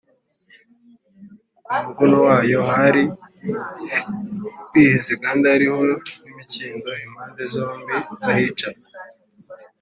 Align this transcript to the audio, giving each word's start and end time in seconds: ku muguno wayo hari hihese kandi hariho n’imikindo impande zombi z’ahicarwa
ku 1.65 1.73
muguno 1.83 2.17
wayo 2.27 2.59
hari 2.71 3.03
hihese 4.69 5.13
kandi 5.23 5.43
hariho 5.53 5.79
n’imikindo 6.23 6.89
impande 7.05 7.41
zombi 7.53 7.93
z’ahicarwa 8.23 8.87